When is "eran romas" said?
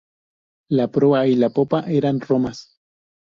1.85-2.63